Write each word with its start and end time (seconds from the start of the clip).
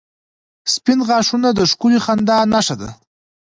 •سپین 0.73 0.99
غاښونه 1.07 1.49
د 1.53 1.59
ښکلي 1.71 1.99
خندا 2.05 2.37
نښه 2.53 2.75
ده. 2.81 2.89